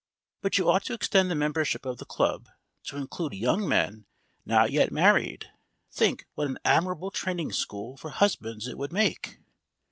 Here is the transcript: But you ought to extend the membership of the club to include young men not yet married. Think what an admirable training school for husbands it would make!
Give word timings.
But 0.41 0.57
you 0.57 0.67
ought 0.67 0.83
to 0.85 0.93
extend 0.95 1.29
the 1.29 1.35
membership 1.35 1.85
of 1.85 1.99
the 1.99 2.05
club 2.07 2.49
to 2.85 2.97
include 2.97 3.33
young 3.35 3.67
men 3.69 4.07
not 4.47 4.71
yet 4.71 4.91
married. 4.91 5.51
Think 5.91 6.25
what 6.33 6.47
an 6.47 6.57
admirable 6.65 7.11
training 7.11 7.51
school 7.51 7.97
for 7.97 8.09
husbands 8.09 8.65
it 8.67 8.79
would 8.79 8.91
make! 8.91 9.41